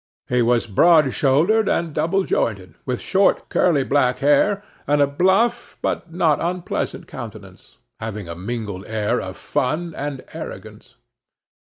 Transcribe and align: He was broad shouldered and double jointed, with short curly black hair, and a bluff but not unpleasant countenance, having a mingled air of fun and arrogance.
He 0.27 0.41
was 0.41 0.65
broad 0.65 1.13
shouldered 1.13 1.69
and 1.69 1.93
double 1.93 2.23
jointed, 2.23 2.73
with 2.87 2.99
short 3.01 3.49
curly 3.49 3.83
black 3.83 4.17
hair, 4.17 4.63
and 4.87 4.99
a 4.99 5.05
bluff 5.05 5.77
but 5.79 6.11
not 6.11 6.41
unpleasant 6.43 7.05
countenance, 7.05 7.77
having 7.99 8.27
a 8.27 8.33
mingled 8.33 8.87
air 8.87 9.21
of 9.21 9.37
fun 9.37 9.93
and 9.95 10.25
arrogance. 10.33 10.95